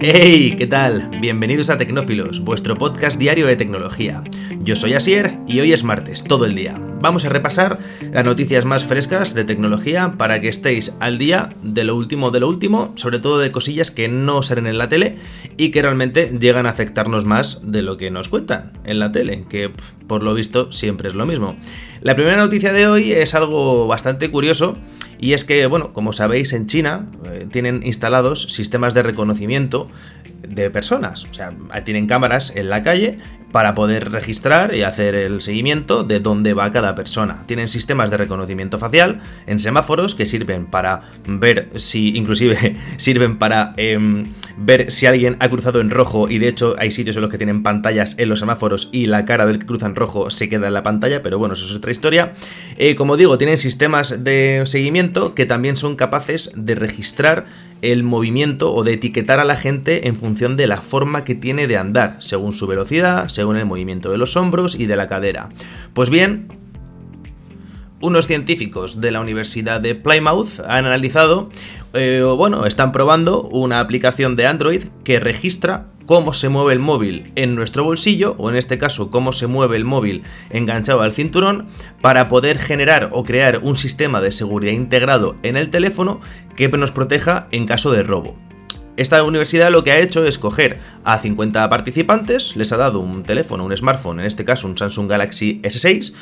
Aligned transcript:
¡Hey! 0.00 0.54
¿Qué 0.58 0.66
tal? 0.66 1.10
Bienvenidos 1.20 1.70
a 1.70 1.78
Tecnófilos, 1.78 2.40
vuestro 2.40 2.76
podcast 2.76 3.18
diario 3.18 3.46
de 3.46 3.56
tecnología. 3.56 4.24
Yo 4.58 4.74
soy 4.76 4.94
Asier 4.94 5.38
y 5.46 5.60
hoy 5.60 5.72
es 5.72 5.84
martes, 5.84 6.24
todo 6.24 6.44
el 6.44 6.54
día. 6.54 6.80
Vamos 7.02 7.24
a 7.24 7.30
repasar 7.30 7.80
las 8.12 8.24
noticias 8.24 8.64
más 8.64 8.84
frescas 8.84 9.34
de 9.34 9.42
tecnología 9.42 10.14
para 10.16 10.40
que 10.40 10.48
estéis 10.48 10.94
al 11.00 11.18
día 11.18 11.56
de 11.60 11.82
lo 11.82 11.96
último 11.96 12.30
de 12.30 12.38
lo 12.38 12.46
último, 12.46 12.92
sobre 12.94 13.18
todo 13.18 13.40
de 13.40 13.50
cosillas 13.50 13.90
que 13.90 14.06
no 14.06 14.40
salen 14.44 14.68
en 14.68 14.78
la 14.78 14.88
tele 14.88 15.16
y 15.56 15.72
que 15.72 15.82
realmente 15.82 16.38
llegan 16.38 16.64
a 16.64 16.70
afectarnos 16.70 17.24
más 17.24 17.60
de 17.64 17.82
lo 17.82 17.96
que 17.96 18.12
nos 18.12 18.28
cuentan 18.28 18.70
en 18.84 19.00
la 19.00 19.10
tele, 19.10 19.44
que 19.48 19.72
por 20.06 20.22
lo 20.22 20.32
visto 20.32 20.70
siempre 20.70 21.08
es 21.08 21.14
lo 21.14 21.26
mismo. 21.26 21.56
La 22.02 22.14
primera 22.14 22.36
noticia 22.36 22.72
de 22.72 22.86
hoy 22.86 23.12
es 23.12 23.34
algo 23.34 23.88
bastante 23.88 24.30
curioso 24.30 24.76
y 25.18 25.32
es 25.32 25.44
que, 25.44 25.66
bueno, 25.66 25.92
como 25.92 26.12
sabéis, 26.12 26.52
en 26.52 26.66
China 26.66 27.06
eh, 27.32 27.46
tienen 27.50 27.82
instalados 27.84 28.42
sistemas 28.42 28.94
de 28.94 29.02
reconocimiento 29.02 29.88
de 30.46 30.70
personas. 30.70 31.24
O 31.24 31.34
sea, 31.34 31.52
tienen 31.84 32.06
cámaras 32.06 32.52
en 32.54 32.68
la 32.68 32.82
calle 32.82 33.18
para 33.52 33.74
poder 33.74 34.10
registrar 34.10 34.74
y 34.74 34.82
hacer 34.82 35.14
el 35.14 35.40
seguimiento 35.40 36.04
de 36.04 36.20
dónde 36.20 36.54
va 36.54 36.72
cada 36.72 36.94
persona. 36.94 37.44
Tienen 37.46 37.68
sistemas 37.68 38.10
de 38.10 38.16
reconocimiento 38.16 38.78
facial 38.78 39.20
en 39.46 39.58
semáforos 39.58 40.14
que 40.14 40.26
sirven 40.26 40.66
para 40.66 41.02
ver 41.26 41.68
si, 41.74 42.16
inclusive, 42.16 42.76
sirven 42.96 43.38
para 43.38 43.74
em, 43.76 44.24
ver 44.56 44.90
si 44.90 45.06
alguien 45.06 45.36
ha 45.40 45.48
cruzado 45.48 45.80
en 45.80 45.90
rojo 45.90 46.28
y 46.28 46.38
de 46.38 46.48
hecho 46.48 46.74
hay 46.78 46.90
sitios 46.90 47.16
en 47.16 47.22
los 47.22 47.30
que 47.30 47.38
tienen 47.38 47.62
pantallas 47.62 48.16
en 48.18 48.28
los 48.28 48.40
semáforos 48.40 48.88
y 48.90 49.06
la 49.06 49.24
cara 49.24 49.46
del 49.46 49.58
que 49.58 49.66
cruza 49.66 49.86
en 49.86 49.94
rojo 49.94 50.30
se 50.30 50.48
queda 50.48 50.68
en 50.68 50.74
la 50.74 50.82
pantalla, 50.82 51.22
pero 51.22 51.38
bueno, 51.38 51.54
eso 51.54 51.66
es 51.66 51.76
otra 51.76 51.90
historia. 51.92 52.32
Eh, 52.78 52.94
como 52.96 53.16
digo, 53.16 53.38
tienen 53.38 53.58
sistemas 53.58 54.24
de 54.24 54.62
seguimiento 54.64 55.34
que 55.34 55.46
también 55.46 55.76
son 55.76 55.96
capaces 55.96 56.52
de 56.56 56.74
registrar 56.74 57.46
el 57.82 58.04
movimiento 58.04 58.72
o 58.72 58.84
de 58.84 58.94
etiquetar 58.94 59.40
a 59.40 59.44
la 59.44 59.56
gente 59.56 60.06
en 60.06 60.16
función 60.16 60.56
de 60.56 60.68
la 60.68 60.80
forma 60.80 61.24
que 61.24 61.34
tiene 61.34 61.66
de 61.66 61.76
andar, 61.76 62.16
según 62.20 62.52
su 62.52 62.66
velocidad, 62.66 63.28
el 63.42 63.66
movimiento 63.66 64.10
de 64.10 64.18
los 64.18 64.36
hombros 64.36 64.74
y 64.74 64.86
de 64.86 64.96
la 64.96 65.08
cadera. 65.08 65.48
Pues 65.94 66.10
bien, 66.10 66.48
unos 68.02 68.26
científicos 68.26 69.00
de 69.00 69.12
la 69.12 69.20
Universidad 69.20 69.80
de 69.80 69.94
Plymouth 69.94 70.60
han 70.66 70.86
analizado, 70.86 71.50
eh, 71.94 72.22
o 72.24 72.36
bueno, 72.36 72.66
están 72.66 72.90
probando 72.90 73.42
una 73.42 73.78
aplicación 73.78 74.34
de 74.34 74.46
Android 74.46 74.84
que 75.04 75.20
registra 75.20 75.86
cómo 76.04 76.34
se 76.34 76.48
mueve 76.48 76.72
el 76.72 76.80
móvil 76.80 77.30
en 77.36 77.54
nuestro 77.54 77.84
bolsillo, 77.84 78.34
o 78.38 78.50
en 78.50 78.56
este 78.56 78.76
caso 78.76 79.10
cómo 79.10 79.32
se 79.32 79.46
mueve 79.46 79.76
el 79.76 79.84
móvil 79.84 80.24
enganchado 80.50 81.00
al 81.02 81.12
cinturón, 81.12 81.66
para 82.00 82.28
poder 82.28 82.58
generar 82.58 83.10
o 83.12 83.22
crear 83.22 83.60
un 83.62 83.76
sistema 83.76 84.20
de 84.20 84.32
seguridad 84.32 84.72
integrado 84.72 85.36
en 85.44 85.56
el 85.56 85.70
teléfono 85.70 86.20
que 86.56 86.68
nos 86.68 86.90
proteja 86.90 87.46
en 87.52 87.66
caso 87.66 87.92
de 87.92 88.02
robo. 88.02 88.36
Esta 88.96 89.22
universidad 89.24 89.70
lo 89.70 89.82
que 89.82 89.92
ha 89.92 89.98
hecho 89.98 90.24
es 90.26 90.38
coger 90.38 90.78
a 91.02 91.18
50 91.18 91.66
participantes, 91.70 92.56
les 92.56 92.72
ha 92.72 92.76
dado 92.76 93.00
un 93.00 93.22
teléfono, 93.22 93.64
un 93.64 93.74
smartphone, 93.74 94.20
en 94.20 94.26
este 94.26 94.44
caso 94.44 94.66
un 94.66 94.76
Samsung 94.76 95.08
Galaxy 95.08 95.60
S6, 95.62 96.12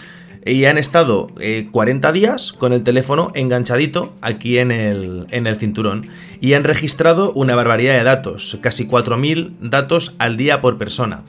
y 0.47 0.65
han 0.65 0.79
estado 0.79 1.29
40 1.73 2.09
eh, 2.09 2.13
días 2.13 2.53
con 2.53 2.73
el 2.73 2.83
teléfono 2.83 3.33
enganchadito 3.35 4.15
aquí 4.23 4.59
en 4.59 4.71
el, 4.71 5.27
en 5.31 5.47
el 5.47 5.57
cinturón 5.57 6.07
y 6.41 6.55
han 6.55 6.65
registrado 6.65 7.33
una 7.33 7.55
barbaridad 7.55 7.99
de 7.99 8.05
datos, 8.05 8.59
casi 8.63 8.87
4.000 8.87 9.57
datos 9.61 10.15
al 10.19 10.37
día 10.37 10.61
por 10.61 10.79
persona 10.79 11.25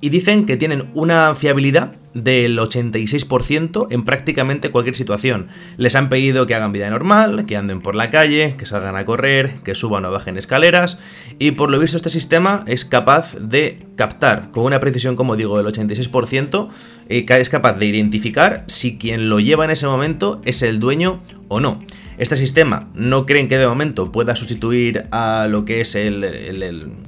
y 0.00 0.10
dicen 0.10 0.46
que 0.46 0.56
tienen 0.56 0.90
una 0.94 1.34
fiabilidad 1.34 1.92
del 2.14 2.58
86% 2.58 3.88
en 3.90 4.04
prácticamente 4.04 4.70
cualquier 4.70 4.96
situación. 4.96 5.48
Les 5.76 5.94
han 5.96 6.08
pedido 6.08 6.46
que 6.46 6.54
hagan 6.54 6.72
vida 6.72 6.88
normal, 6.88 7.44
que 7.44 7.56
anden 7.56 7.82
por 7.82 7.94
la 7.94 8.10
calle, 8.10 8.54
que 8.56 8.64
salgan 8.64 8.96
a 8.96 9.04
correr, 9.04 9.58
que 9.64 9.74
suban 9.74 10.04
o 10.06 10.10
bajen 10.10 10.38
escaleras 10.38 10.98
y 11.38 11.50
por 11.52 11.70
lo 11.70 11.78
visto 11.78 11.98
este 11.98 12.08
sistema 12.08 12.64
es 12.66 12.84
capaz 12.86 13.36
de 13.38 13.86
captar 13.96 14.50
con 14.50 14.64
una 14.64 14.80
precisión 14.80 15.14
como 15.14 15.36
digo 15.36 15.62
del 15.62 15.66
86% 15.66 16.68
eh, 17.08 17.26
es 17.28 17.50
capaz 17.50 17.78
de 17.78 17.86
identificar 17.86 18.64
si 18.66 18.96
quien 18.96 19.28
lo 19.28 19.38
lleva 19.38 19.66
en 19.66 19.70
ese 19.70 19.86
momento 19.86 20.40
es 20.44 20.62
el 20.62 20.80
dueño 20.80 21.20
o 21.48 21.60
no. 21.60 21.80
Este 22.18 22.36
sistema 22.36 22.88
no 22.94 23.26
creen 23.26 23.46
que 23.46 23.58
de 23.58 23.66
momento 23.66 24.10
pueda 24.10 24.36
sustituir 24.36 25.06
a 25.10 25.46
lo 25.50 25.66
que 25.66 25.82
es 25.82 25.94
el, 25.94 26.24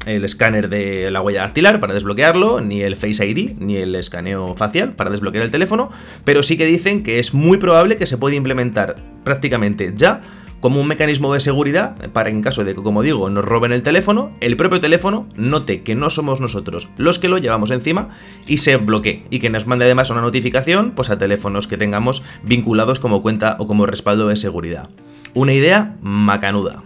escáner 0.06 0.68
de 0.68 1.10
la 1.10 1.22
huella 1.22 1.40
dactilar 1.40 1.80
para 1.80 1.94
desbloquearlo, 1.94 2.60
ni 2.60 2.82
el 2.82 2.94
Face 2.94 3.26
ID, 3.26 3.56
ni 3.58 3.76
el 3.76 3.94
escaneo 3.94 4.54
facial 4.54 4.92
para 4.92 5.08
desbloquear 5.08 5.44
el 5.44 5.50
teléfono, 5.50 5.90
pero 6.24 6.42
sí 6.42 6.58
que 6.58 6.66
dicen 6.66 7.02
que 7.02 7.18
es 7.18 7.32
muy 7.32 7.56
probable 7.56 7.96
que 7.96 8.06
se 8.06 8.18
pueda 8.18 8.36
implementar 8.36 8.96
prácticamente 9.24 9.94
ya 9.96 10.20
como 10.60 10.80
un 10.80 10.86
mecanismo 10.86 11.32
de 11.34 11.40
seguridad 11.40 12.10
para 12.12 12.30
en 12.30 12.42
caso 12.42 12.64
de 12.64 12.74
que, 12.74 12.82
como 12.82 13.02
digo, 13.02 13.30
nos 13.30 13.44
roben 13.44 13.72
el 13.72 13.82
teléfono, 13.82 14.32
el 14.40 14.56
propio 14.56 14.80
teléfono 14.80 15.28
note 15.36 15.82
que 15.82 15.94
no 15.94 16.10
somos 16.10 16.40
nosotros 16.40 16.88
los 16.96 17.18
que 17.18 17.28
lo 17.28 17.38
llevamos 17.38 17.70
encima 17.70 18.08
y 18.46 18.58
se 18.58 18.76
bloquee 18.76 19.24
y 19.30 19.38
que 19.38 19.50
nos 19.50 19.66
mande 19.66 19.84
además 19.84 20.10
una 20.10 20.20
notificación 20.20 20.92
pues, 20.92 21.10
a 21.10 21.18
teléfonos 21.18 21.66
que 21.66 21.76
tengamos 21.76 22.22
vinculados 22.42 23.00
como 23.00 23.22
cuenta 23.22 23.56
o 23.58 23.66
como 23.66 23.86
respaldo 23.86 24.28
de 24.28 24.36
seguridad. 24.36 24.88
Una 25.34 25.52
idea 25.52 25.96
macanuda. 26.00 26.82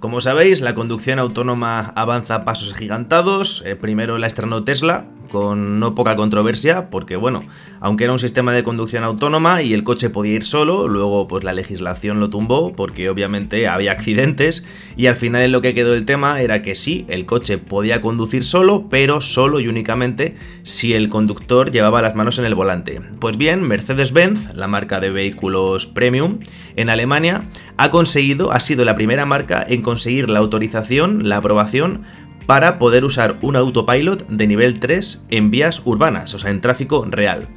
Como 0.00 0.20
sabéis, 0.20 0.60
la 0.60 0.74
conducción 0.74 1.20
autónoma 1.20 1.92
avanza 1.94 2.34
a 2.34 2.44
pasos 2.44 2.74
gigantados. 2.74 3.62
Eh, 3.64 3.76
primero 3.76 4.18
la 4.18 4.26
estrenó 4.26 4.64
Tesla, 4.64 5.06
con 5.32 5.80
no 5.80 5.94
poca 5.94 6.14
controversia, 6.14 6.90
porque 6.90 7.16
bueno, 7.16 7.40
aunque 7.80 8.04
era 8.04 8.12
un 8.12 8.18
sistema 8.18 8.52
de 8.52 8.62
conducción 8.62 9.02
autónoma 9.02 9.62
y 9.62 9.72
el 9.72 9.82
coche 9.82 10.10
podía 10.10 10.34
ir 10.34 10.44
solo, 10.44 10.88
luego 10.88 11.26
pues 11.26 11.42
la 11.42 11.54
legislación 11.54 12.20
lo 12.20 12.28
tumbó 12.28 12.74
porque 12.74 13.08
obviamente 13.08 13.66
había 13.66 13.92
accidentes 13.92 14.64
y 14.94 15.06
al 15.06 15.16
final 15.16 15.50
lo 15.50 15.62
que 15.62 15.74
quedó 15.74 15.94
el 15.94 16.04
tema 16.04 16.42
era 16.42 16.60
que 16.60 16.74
sí, 16.74 17.06
el 17.08 17.24
coche 17.24 17.56
podía 17.56 18.02
conducir 18.02 18.44
solo, 18.44 18.88
pero 18.90 19.22
solo 19.22 19.58
y 19.58 19.68
únicamente 19.68 20.36
si 20.64 20.92
el 20.92 21.08
conductor 21.08 21.70
llevaba 21.70 22.02
las 22.02 22.14
manos 22.14 22.38
en 22.38 22.44
el 22.44 22.54
volante. 22.54 23.00
Pues 23.18 23.38
bien, 23.38 23.62
Mercedes-Benz, 23.62 24.54
la 24.54 24.68
marca 24.68 25.00
de 25.00 25.10
vehículos 25.10 25.86
premium 25.86 26.40
en 26.76 26.90
Alemania, 26.90 27.42
ha 27.78 27.90
conseguido, 27.90 28.52
ha 28.52 28.60
sido 28.60 28.84
la 28.84 28.94
primera 28.94 29.24
marca 29.24 29.64
en 29.66 29.80
conseguir 29.80 30.28
la 30.28 30.40
autorización, 30.40 31.28
la 31.28 31.38
aprobación 31.38 32.02
para 32.46 32.78
poder 32.78 33.04
usar 33.04 33.38
un 33.42 33.56
autopilot 33.56 34.26
de 34.28 34.46
nivel 34.46 34.80
3 34.80 35.26
en 35.30 35.50
vías 35.50 35.82
urbanas, 35.84 36.34
o 36.34 36.38
sea, 36.38 36.50
en 36.50 36.60
tráfico 36.60 37.04
real. 37.08 37.48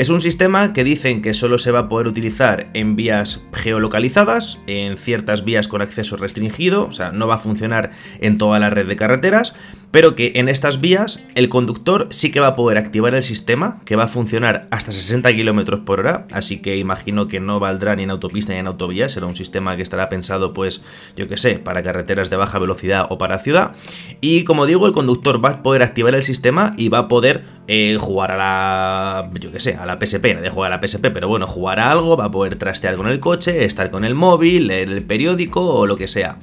Es 0.00 0.08
un 0.08 0.22
sistema 0.22 0.72
que 0.72 0.82
dicen 0.82 1.20
que 1.20 1.34
solo 1.34 1.58
se 1.58 1.72
va 1.72 1.80
a 1.80 1.88
poder 1.90 2.06
utilizar 2.06 2.70
en 2.72 2.96
vías 2.96 3.44
geolocalizadas, 3.52 4.58
en 4.66 4.96
ciertas 4.96 5.44
vías 5.44 5.68
con 5.68 5.82
acceso 5.82 6.16
restringido, 6.16 6.86
o 6.86 6.92
sea, 6.92 7.12
no 7.12 7.26
va 7.26 7.34
a 7.34 7.38
funcionar 7.38 7.90
en 8.18 8.38
toda 8.38 8.58
la 8.58 8.70
red 8.70 8.86
de 8.86 8.96
carreteras, 8.96 9.54
pero 9.90 10.14
que 10.14 10.32
en 10.36 10.48
estas 10.48 10.80
vías 10.80 11.22
el 11.34 11.48
conductor 11.48 12.06
sí 12.10 12.30
que 12.30 12.40
va 12.40 12.48
a 12.48 12.54
poder 12.54 12.78
activar 12.78 13.14
el 13.14 13.22
sistema, 13.22 13.80
que 13.84 13.96
va 13.96 14.04
a 14.04 14.08
funcionar 14.08 14.66
hasta 14.70 14.92
60 14.92 15.32
km 15.34 15.84
por 15.84 16.00
hora, 16.00 16.26
así 16.30 16.60
que 16.62 16.76
imagino 16.76 17.28
que 17.28 17.40
no 17.40 17.60
valdrá 17.60 17.96
ni 17.96 18.04
en 18.04 18.10
autopista 18.10 18.52
ni 18.52 18.60
en 18.60 18.66
autovía, 18.66 19.08
será 19.08 19.26
un 19.26 19.36
sistema 19.36 19.76
que 19.76 19.82
estará 19.82 20.08
pensado, 20.08 20.54
pues, 20.54 20.82
yo 21.16 21.28
que 21.28 21.36
sé, 21.36 21.58
para 21.58 21.82
carreteras 21.82 22.30
de 22.30 22.36
baja 22.36 22.58
velocidad 22.58 23.06
o 23.10 23.18
para 23.18 23.38
ciudad. 23.38 23.72
Y 24.20 24.44
como 24.44 24.66
digo, 24.66 24.86
el 24.86 24.92
conductor 24.92 25.44
va 25.44 25.50
a 25.50 25.62
poder 25.62 25.82
activar 25.82 26.14
el 26.14 26.22
sistema 26.22 26.74
y 26.76 26.88
va 26.88 26.98
a 26.98 27.08
poder 27.08 27.44
eh, 27.66 27.96
jugar 28.00 28.32
a 28.32 28.36
la, 28.36 29.30
yo 29.40 29.50
que 29.50 29.60
sé, 29.60 29.74
a 29.74 29.86
la 29.86 29.98
PSP, 30.00 30.34
no 30.34 30.40
de 30.40 30.50
jugar 30.50 30.72
a 30.72 30.76
la 30.76 30.86
PSP, 30.86 31.08
pero 31.12 31.28
bueno, 31.28 31.46
jugar 31.46 31.80
a 31.80 31.90
algo, 31.90 32.16
va 32.16 32.26
a 32.26 32.30
poder 32.30 32.56
trastear 32.56 32.96
con 32.96 33.08
el 33.08 33.18
coche, 33.18 33.64
estar 33.64 33.90
con 33.90 34.04
el 34.04 34.14
móvil, 34.14 34.68
leer 34.68 34.88
el 34.88 35.04
periódico 35.04 35.64
o 35.64 35.86
lo 35.86 35.96
que 35.96 36.08
sea 36.08 36.38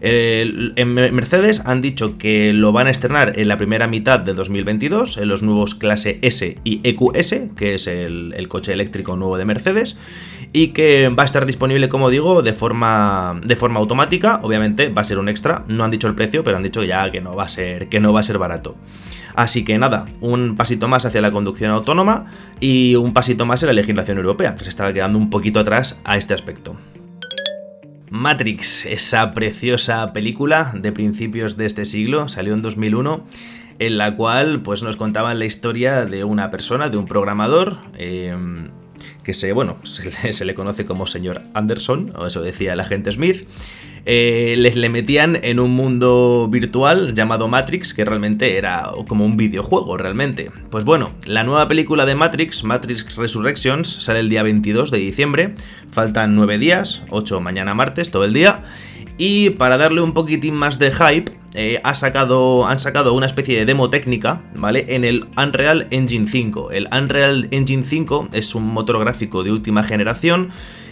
en 0.00 0.94
Mercedes 0.94 1.62
han 1.64 1.82
dicho 1.82 2.16
que 2.16 2.52
lo 2.52 2.72
van 2.72 2.86
a 2.86 2.90
estrenar 2.90 3.38
en 3.38 3.48
la 3.48 3.58
primera 3.58 3.86
mitad 3.86 4.20
de 4.20 4.32
2022 4.32 5.18
en 5.18 5.28
los 5.28 5.42
nuevos 5.42 5.74
clase 5.74 6.18
S 6.22 6.56
y 6.64 6.80
EQS, 6.84 7.54
que 7.56 7.74
es 7.74 7.86
el, 7.86 8.46
coche 8.48 8.72
eléctrico 8.72 9.16
nuevo 9.16 9.36
de 9.36 9.44
Mercedes, 9.44 9.98
y 10.52 10.68
que 10.68 11.08
va 11.08 11.22
a 11.22 11.26
estar 11.26 11.44
disponible, 11.44 11.88
como 11.88 12.08
digo, 12.08 12.42
de 12.42 12.54
forma, 12.54 13.40
de 13.44 13.56
forma 13.56 13.78
automática. 13.78 14.40
Obviamente 14.42 14.88
va 14.88 15.02
a 15.02 15.04
ser 15.04 15.18
un 15.18 15.28
extra, 15.28 15.64
no 15.68 15.84
han 15.84 15.90
dicho 15.90 16.08
el 16.08 16.14
precio, 16.14 16.42
pero 16.42 16.56
han 16.56 16.62
dicho 16.62 16.82
ya 16.82 17.08
que 17.10 17.20
no 17.20 17.36
va 17.36 17.44
a 17.44 17.48
ser, 17.48 17.88
que 17.88 18.00
no 18.00 18.12
va 18.12 18.20
a 18.20 18.24
ser 18.24 18.38
barato. 18.38 18.76
Así 19.34 19.64
que 19.64 19.78
nada, 19.78 20.06
un 20.20 20.56
pasito 20.56 20.88
más 20.88 21.04
hacia 21.04 21.20
la 21.20 21.30
conducción 21.30 21.70
autónoma 21.70 22.26
y 22.58 22.96
un 22.96 23.12
pasito 23.12 23.46
más 23.46 23.62
en 23.62 23.68
la 23.68 23.72
legislación 23.74 24.16
europea, 24.16 24.56
que 24.56 24.64
se 24.64 24.70
estaba 24.70 24.92
quedando 24.92 25.18
un 25.18 25.30
poquito 25.30 25.60
atrás 25.60 26.00
a 26.04 26.16
este 26.16 26.34
aspecto. 26.34 26.76
Matrix, 28.10 28.86
esa 28.86 29.32
preciosa 29.32 30.12
película 30.12 30.72
de 30.74 30.92
principios 30.92 31.56
de 31.56 31.66
este 31.66 31.84
siglo, 31.84 32.28
salió 32.28 32.54
en 32.54 32.62
2001, 32.62 33.24
en 33.78 33.98
la 33.98 34.16
cual 34.16 34.62
pues, 34.62 34.82
nos 34.82 34.96
contaban 34.96 35.38
la 35.38 35.44
historia 35.44 36.04
de 36.04 36.24
una 36.24 36.50
persona, 36.50 36.90
de 36.90 36.96
un 36.96 37.06
programador, 37.06 37.78
eh, 37.96 38.36
que 39.22 39.34
se, 39.34 39.52
bueno, 39.52 39.78
se, 39.84 40.44
le 40.44 40.54
conoce 40.54 40.84
como 40.84 41.06
señor 41.06 41.42
Anderson, 41.54 42.12
o 42.16 42.26
eso 42.26 42.42
decía 42.42 42.72
el 42.72 42.80
agente 42.80 43.12
Smith, 43.12 43.46
eh, 44.06 44.54
les 44.58 44.76
le 44.76 44.88
metían 44.88 45.38
en 45.42 45.60
un 45.60 45.72
mundo 45.72 46.48
virtual 46.50 47.14
llamado 47.14 47.48
Matrix, 47.48 47.94
que 47.94 48.04
realmente 48.04 48.56
era 48.56 48.90
como 49.06 49.24
un 49.24 49.36
videojuego, 49.36 49.96
realmente. 49.96 50.50
Pues 50.70 50.84
bueno, 50.84 51.10
la 51.26 51.44
nueva 51.44 51.68
película 51.68 52.06
de 52.06 52.14
Matrix, 52.14 52.64
Matrix 52.64 53.16
Resurrections, 53.16 53.88
sale 53.88 54.20
el 54.20 54.28
día 54.28 54.42
22 54.42 54.90
de 54.90 54.98
diciembre, 54.98 55.54
faltan 55.90 56.34
9 56.34 56.58
días, 56.58 57.02
8 57.10 57.40
mañana 57.40 57.74
martes, 57.74 58.10
todo 58.10 58.24
el 58.24 58.32
día. 58.32 58.62
Y 59.18 59.50
para 59.50 59.76
darle 59.76 60.00
un 60.00 60.14
poquitín 60.14 60.54
más 60.54 60.78
de 60.78 60.92
hype, 60.92 61.32
eh, 61.52 61.80
ha 61.82 61.94
sacado, 61.94 62.66
han 62.66 62.78
sacado 62.78 63.12
una 63.12 63.26
especie 63.26 63.58
de 63.58 63.66
demo 63.66 63.90
técnica, 63.90 64.40
¿vale? 64.54 64.86
En 64.88 65.04
el 65.04 65.26
Unreal 65.36 65.88
Engine 65.90 66.26
5. 66.26 66.70
El 66.70 66.88
Unreal 66.92 67.48
Engine 67.50 67.82
5 67.82 68.28
es 68.32 68.54
un 68.54 68.66
motor 68.66 68.98
gráfico 69.00 69.42
de 69.42 69.50
última 69.50 69.82
generación 69.82 70.50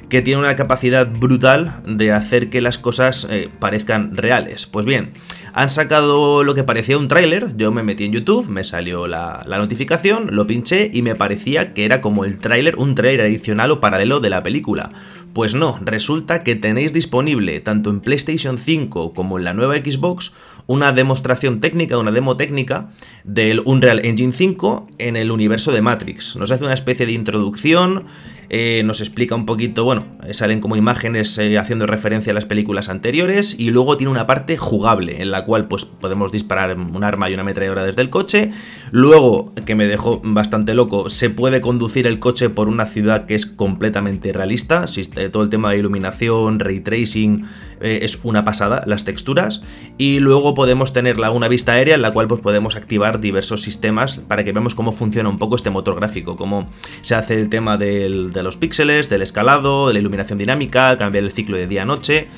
que 0.08 0.22
tiene 0.22 0.40
una 0.40 0.56
capacidad 0.56 1.06
brutal 1.06 1.82
de 1.86 2.12
hacer 2.12 2.50
que 2.50 2.60
las 2.60 2.78
cosas 2.78 3.26
eh, 3.30 3.48
parezcan 3.58 4.16
reales. 4.16 4.66
Pues 4.66 4.86
bien, 4.86 5.10
han 5.52 5.70
sacado 5.70 6.44
lo 6.44 6.54
que 6.54 6.64
parecía 6.64 6.98
un 6.98 7.08
tráiler, 7.08 7.56
yo 7.56 7.72
me 7.72 7.82
metí 7.82 8.04
en 8.04 8.12
YouTube, 8.12 8.48
me 8.48 8.64
salió 8.64 9.06
la, 9.06 9.44
notificación, 9.46 10.28
lo 10.30 10.46
pinché 10.46 10.90
y 10.92 11.02
me 11.02 11.14
parecía 11.14 11.74
que 11.74 11.84
era 11.84 12.00
como 12.00 12.24
el 12.24 12.38
tráiler, 12.38 12.76
un 12.76 12.94
tráiler 12.94 13.26
adicional 13.26 13.70
o 13.70 13.80
paralelo 13.80 14.20
de 14.20 14.30
la 14.30 14.42
película. 14.42 14.90
Pues 15.32 15.54
no, 15.54 15.78
resulta 15.82 16.42
que 16.42 16.56
tenéis 16.56 16.92
disponible 16.92 17.60
tanto 17.60 17.90
en 17.90 18.00
PlayStation 18.00 18.58
5 18.58 19.12
como 19.12 19.38
en 19.38 19.44
la 19.44 19.54
nueva 19.54 19.76
Xbox 19.76 20.32
una 20.66 20.92
demostración 20.92 21.60
técnica, 21.60 21.98
una 21.98 22.12
demo 22.12 22.36
técnica 22.36 22.88
del 23.24 23.62
Unreal 23.64 24.04
Engine 24.04 24.32
5 24.32 24.88
en 24.98 25.16
el 25.16 25.30
universo 25.30 25.72
de 25.72 25.80
Matrix. 25.80 26.36
Nos 26.36 26.50
hace 26.50 26.64
una 26.64 26.74
especie 26.74 27.06
de 27.06 27.12
introducción, 27.12 28.04
eh, 28.50 28.82
nos 28.84 29.00
explica 29.00 29.34
un 29.34 29.44
poquito, 29.44 29.84
bueno, 29.84 30.06
eh, 30.26 30.32
salen 30.32 30.60
como 30.60 30.76
imágenes 30.76 31.36
eh, 31.36 31.58
haciendo 31.58 31.86
referencia 31.86 32.30
a 32.30 32.34
las 32.34 32.46
películas 32.46 32.88
anteriores 32.88 33.54
y 33.58 33.70
luego 33.70 33.98
tiene 33.98 34.10
una 34.10 34.26
parte 34.26 34.56
jugable 34.56 35.20
en 35.20 35.30
la 35.30 35.44
cual 35.44 35.68
pues 35.68 35.84
podemos 35.84 36.32
disparar 36.32 36.74
un 36.78 37.04
arma 37.04 37.28
y 37.28 37.34
una 37.34 37.42
ametralladora 37.42 37.84
desde 37.84 38.00
el 38.00 38.08
coche. 38.08 38.50
Luego, 38.90 39.52
que 39.66 39.74
me 39.74 39.86
dejó 39.86 40.22
bastante 40.24 40.72
loco, 40.72 41.10
se 41.10 41.28
puede 41.28 41.60
conducir 41.60 42.06
el 42.06 42.18
coche 42.20 42.48
por 42.48 42.68
una 42.68 42.86
ciudad 42.86 43.26
que 43.26 43.34
es 43.34 43.44
completamente 43.44 44.32
realista, 44.32 44.86
todo 45.30 45.42
el 45.42 45.50
tema 45.50 45.70
de 45.70 45.78
iluminación, 45.78 46.58
ray 46.58 46.80
tracing, 46.80 47.44
es 47.80 48.18
una 48.22 48.44
pasada, 48.44 48.82
las 48.86 49.04
texturas. 49.04 49.62
Y 49.98 50.20
luego 50.20 50.54
podemos 50.54 50.92
tener 50.92 51.18
una 51.18 51.48
vista 51.48 51.72
aérea 51.72 51.94
en 51.94 52.02
la 52.02 52.12
cual 52.12 52.28
pues 52.28 52.40
podemos 52.40 52.76
activar 52.76 53.20
diversos 53.20 53.62
sistemas 53.62 54.18
para 54.18 54.42
que 54.42 54.52
veamos 54.52 54.74
cómo 54.74 54.92
funciona 54.92 55.28
un 55.28 55.38
poco 55.38 55.56
este 55.56 55.70
motor 55.70 55.96
gráfico, 55.96 56.36
cómo 56.36 56.66
se 57.02 57.14
hace 57.14 57.34
el 57.34 57.48
tema 57.48 57.76
del 57.76 58.32
de 58.38 58.44
los 58.44 58.56
píxeles, 58.56 59.08
del 59.08 59.22
escalado, 59.22 59.88
de 59.88 59.94
la 59.94 59.98
iluminación 59.98 60.38
dinámica, 60.38 60.96
cambiar 60.96 61.24
el 61.24 61.30
ciclo 61.30 61.56
de 61.56 61.66
día-noche. 61.66 62.28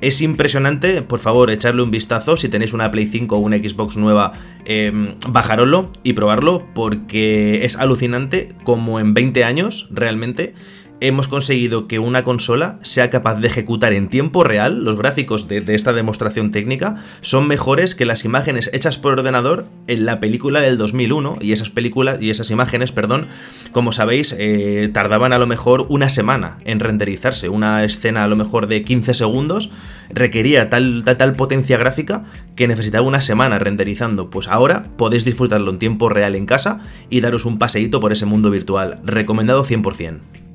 Es 0.00 0.22
impresionante, 0.22 1.02
por 1.02 1.20
favor, 1.20 1.50
echarle 1.50 1.82
un 1.82 1.90
vistazo. 1.90 2.36
Si 2.36 2.48
tenéis 2.48 2.72
una 2.72 2.90
Play 2.90 3.06
5 3.06 3.36
o 3.36 3.38
una 3.38 3.56
Xbox 3.56 3.98
nueva, 3.98 4.32
eh, 4.64 5.14
bajaroslo 5.28 5.92
y 6.02 6.14
probarlo, 6.14 6.66
porque 6.74 7.64
es 7.64 7.76
alucinante 7.76 8.54
como 8.64 8.98
en 8.98 9.12
20 9.12 9.44
años 9.44 9.88
realmente 9.90 10.54
hemos 11.00 11.28
conseguido 11.28 11.88
que 11.88 11.98
una 11.98 12.24
consola 12.24 12.78
sea 12.82 13.10
capaz 13.10 13.40
de 13.40 13.48
ejecutar 13.48 13.92
en 13.92 14.08
tiempo 14.08 14.44
real 14.44 14.84
los 14.84 14.96
gráficos 14.96 15.48
de, 15.48 15.64
esta 15.74 15.92
demostración 15.92 16.52
técnica 16.52 16.96
son 17.22 17.48
mejores 17.48 17.94
que 17.94 18.04
las 18.04 18.24
imágenes 18.24 18.70
hechas 18.72 18.98
por 18.98 19.12
ordenador 19.12 19.66
en 19.86 20.04
la 20.04 20.20
película 20.20 20.60
del 20.60 20.76
2001 20.76 21.34
y 21.40 21.52
esas 21.52 21.70
películas 21.70 22.20
y 22.20 22.30
esas 22.30 22.50
imágenes, 22.50 22.92
perdón, 22.92 23.28
como 23.72 23.92
sabéis, 23.92 24.34
eh, 24.38 24.90
tardaban 24.92 25.32
a 25.32 25.38
lo 25.38 25.46
mejor 25.46 25.86
una 25.88 26.08
semana 26.10 26.58
en 26.64 26.80
renderizarse. 26.80 27.48
Una 27.48 27.84
escena 27.84 28.24
a 28.24 28.28
lo 28.28 28.36
mejor 28.36 28.66
de 28.66 28.82
15 28.82 29.14
segundos 29.14 29.70
requería 30.10 30.68
tal, 30.68 31.02
tal, 31.04 31.16
tal 31.16 31.32
potencia 31.32 31.78
gráfica 31.78 32.24
que 32.56 32.68
necesitaba 32.68 33.06
una 33.06 33.20
semana 33.22 33.58
renderizando. 33.58 34.28
Pues 34.28 34.48
ahora 34.48 34.90
podéis 34.96 35.24
disfrutarlo 35.24 35.70
en 35.70 35.78
tiempo 35.78 36.08
real 36.08 36.36
en 36.36 36.46
casa 36.46 36.80
y 37.08 37.20
daros 37.20 37.46
un 37.46 37.58
paseíto 37.58 38.00
por 38.00 38.12
ese 38.12 38.26
mundo 38.26 38.50
virtual. 38.50 39.00
Recomendado 39.04 39.64
100%. 39.64 40.49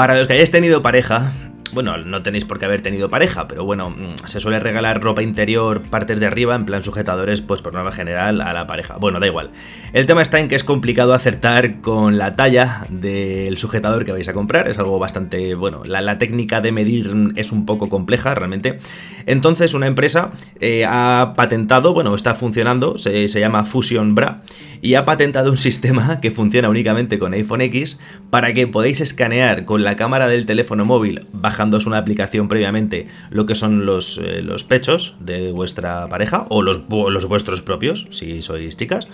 Para 0.00 0.16
los 0.16 0.26
que 0.26 0.32
hayáis 0.32 0.50
tenido 0.50 0.80
pareja, 0.80 1.30
bueno, 1.72 1.96
no 1.98 2.22
tenéis 2.22 2.44
por 2.44 2.58
qué 2.58 2.64
haber 2.64 2.82
tenido 2.82 3.10
pareja, 3.10 3.48
pero 3.48 3.64
bueno, 3.64 3.90
mm, 3.90 4.26
se 4.26 4.40
suele 4.40 4.60
regalar 4.60 5.02
ropa 5.02 5.22
interior, 5.22 5.82
partes 5.82 6.20
de 6.20 6.26
arriba, 6.26 6.54
en 6.54 6.64
plan 6.64 6.82
sujetadores, 6.82 7.42
pues 7.42 7.62
por 7.62 7.72
norma 7.72 7.92
general 7.92 8.40
a 8.40 8.52
la 8.52 8.66
pareja. 8.66 8.96
Bueno, 8.96 9.20
da 9.20 9.26
igual. 9.26 9.50
El 9.92 10.06
tema 10.06 10.22
está 10.22 10.38
en 10.38 10.48
que 10.48 10.54
es 10.54 10.64
complicado 10.64 11.14
acertar 11.14 11.80
con 11.80 12.18
la 12.18 12.36
talla 12.36 12.84
del 12.90 13.56
sujetador 13.56 14.04
que 14.04 14.12
vais 14.12 14.28
a 14.28 14.32
comprar. 14.32 14.68
Es 14.68 14.78
algo 14.78 14.98
bastante, 14.98 15.54
bueno, 15.54 15.82
la, 15.84 16.18
técnica 16.18 16.60
de 16.60 16.72
medir 16.72 17.14
es 17.36 17.52
un 17.52 17.66
poco 17.66 17.88
compleja 17.88 18.34
realmente. 18.34 18.78
Entonces, 19.26 19.74
una 19.74 19.86
empresa 19.86 20.30
eh, 20.60 20.84
ha 20.86 21.34
patentado, 21.36 21.94
bueno, 21.94 22.14
está 22.14 22.34
funcionando, 22.34 22.98
se, 22.98 23.28
se 23.28 23.40
llama 23.40 23.64
Fusion 23.64 24.14
Bra, 24.14 24.42
y 24.82 24.94
ha 24.94 25.04
patentado 25.04 25.50
un 25.50 25.56
sistema 25.56 26.20
que 26.20 26.30
funciona 26.30 26.68
únicamente 26.68 27.18
con 27.18 27.32
iPhone 27.32 27.60
X 27.62 27.98
para 28.30 28.52
que 28.52 28.66
podáis 28.66 29.00
escanear 29.00 29.64
con 29.64 29.82
la 29.82 29.96
cámara 29.96 30.28
del 30.28 30.46
teléfono 30.46 30.84
móvil 30.84 31.26
baja 31.60 31.86
una 31.86 31.98
aplicación 31.98 32.48
previamente 32.48 33.08
lo 33.30 33.44
que 33.44 33.54
son 33.54 33.84
los, 33.84 34.18
eh, 34.18 34.40
los 34.42 34.64
pechos 34.64 35.14
de 35.20 35.52
vuestra 35.52 36.08
pareja 36.08 36.46
o 36.48 36.62
los, 36.62 36.82
los 36.88 37.24
vuestros 37.26 37.60
propios, 37.60 38.06
si 38.10 38.40
sois 38.40 38.76
chicas. 38.76 39.08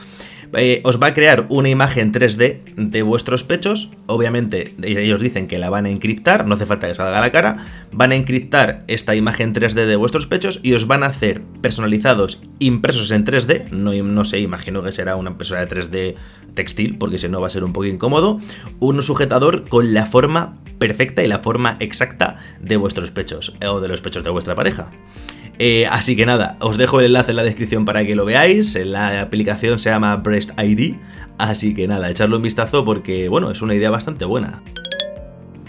Eh, 0.55 0.81
os 0.85 1.01
va 1.03 1.09
a 1.09 1.15
crear 1.15 1.47
una 1.49 1.69
imagen 1.69 2.13
3D 2.13 2.63
de 2.77 3.03
vuestros 3.03 3.45
pechos. 3.45 3.91
Obviamente, 4.07 4.75
ellos 4.83 5.21
dicen 5.21 5.49
que 5.49 5.59
la 5.59 5.71
van 5.71 5.87
a 5.87 5.91
encriptar, 5.91 6.47
no 6.47 6.55
hace 6.55 6.67
falta 6.67 6.89
que 6.89 6.95
salga 6.95 7.21
la 7.21 7.33
cara. 7.33 7.67
Van 7.93 8.13
a 8.13 8.17
encriptar 8.17 8.85
esta 8.87 9.15
imagen 9.15 9.55
3D 9.55 9.87
de 9.87 9.97
vuestros 9.97 10.27
pechos 10.27 10.61
y 10.63 10.75
os 10.75 10.87
van 10.87 11.03
a 11.03 11.07
hacer 11.07 11.43
personalizados, 11.61 12.43
impresos 12.59 13.11
en 13.11 13.25
3D. 13.25 13.71
No, 13.71 13.93
no 13.93 14.25
sé, 14.25 14.41
imagino 14.41 14.83
que 14.83 14.93
será 14.93 15.17
una 15.17 15.31
impresora 15.31 15.65
de 15.65 15.77
3D 15.77 16.15
textil, 16.55 16.99
porque 16.99 17.19
si 17.19 17.29
no 17.29 17.41
va 17.41 17.47
a 17.47 17.51
ser 17.51 17.65
un 17.65 17.73
poco 17.73 17.87
incómodo. 17.87 18.39
Un 18.81 19.01
sujetador 19.03 19.69
con 19.69 19.95
la 19.95 20.07
forma 20.07 20.59
perfecta 20.79 21.23
y 21.23 21.29
la 21.29 21.39
forma 21.39 21.77
exacta 21.81 22.39
de 22.61 22.77
vuestros 22.77 23.11
pechos 23.11 23.55
eh, 23.61 23.67
o 23.69 23.81
de 23.81 23.89
los 23.89 24.01
pechos 24.01 24.25
de 24.25 24.31
vuestra 24.31 24.55
pareja. 24.55 24.91
Eh, 25.59 25.87
así 25.87 26.17
que 26.17 26.27
nada, 26.27 26.57
os 26.61 26.77
dejo 26.77 27.01
el 27.01 27.07
enlace 27.07 27.31
en 27.31 27.37
la 27.37 27.43
descripción 27.43 27.85
para 27.85 28.05
que 28.05 28.15
lo 28.15 28.25
veáis. 28.25 28.75
La 28.75 29.21
aplicación 29.21 29.79
se 29.79 29.91
llama 29.91 30.17
Breast 30.17 30.53
ID. 30.61 30.97
Así 31.39 31.75
que 31.75 31.87
nada, 31.89 32.11
echarle 32.11 32.37
un 32.37 32.43
vistazo 32.43 32.85
porque, 32.85 33.29
bueno, 33.29 33.51
es 33.51 33.63
una 33.63 33.75
idea 33.75 33.91
bastante 33.91 34.25
buena. 34.25 34.63